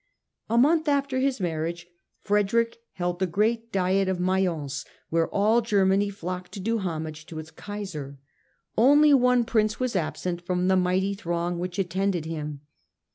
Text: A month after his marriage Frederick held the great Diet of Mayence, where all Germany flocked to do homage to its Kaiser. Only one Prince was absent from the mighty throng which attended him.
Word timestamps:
A 0.49 0.57
month 0.57 0.87
after 0.87 1.19
his 1.19 1.39
marriage 1.39 1.85
Frederick 2.21 2.77
held 2.93 3.19
the 3.19 3.27
great 3.27 3.71
Diet 3.71 4.09
of 4.09 4.19
Mayence, 4.19 4.83
where 5.11 5.29
all 5.29 5.61
Germany 5.61 6.09
flocked 6.09 6.53
to 6.53 6.59
do 6.59 6.79
homage 6.79 7.27
to 7.27 7.37
its 7.37 7.51
Kaiser. 7.51 8.17
Only 8.75 9.13
one 9.13 9.43
Prince 9.43 9.79
was 9.79 9.95
absent 9.95 10.41
from 10.41 10.69
the 10.69 10.75
mighty 10.75 11.13
throng 11.13 11.59
which 11.59 11.77
attended 11.77 12.25
him. 12.25 12.61